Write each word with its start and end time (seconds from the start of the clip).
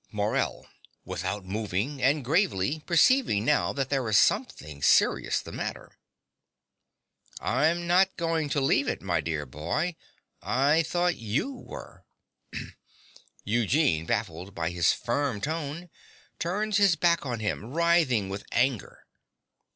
MORELL 0.11 0.65
(without 1.05 1.45
moving, 1.45 2.01
and 2.01 2.25
gravely, 2.25 2.79
perceiving 2.87 3.45
now 3.45 3.71
that 3.71 3.89
there 3.91 4.09
is 4.09 4.17
something 4.17 4.81
serious 4.81 5.39
the 5.39 5.51
matter). 5.51 5.99
I'm 7.39 7.85
not 7.85 8.17
going 8.17 8.49
to 8.49 8.59
leave 8.61 8.87
it, 8.87 9.03
my 9.03 9.21
dear 9.21 9.45
boy: 9.45 9.95
I 10.41 10.81
thought 10.81 11.17
YOU 11.17 11.53
were. 11.53 12.03
(Eugene, 13.43 14.07
baffled 14.07 14.55
by 14.55 14.71
his 14.71 14.91
firm 14.91 15.39
tone, 15.39 15.91
turns 16.39 16.77
his 16.77 16.95
back 16.95 17.23
on 17.23 17.39
him, 17.39 17.65
writhing 17.71 18.27
with 18.27 18.43
anger. 18.51 19.05